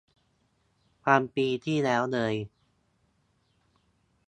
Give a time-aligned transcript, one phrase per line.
[1.03, 2.33] พันปีที่แล้วเลย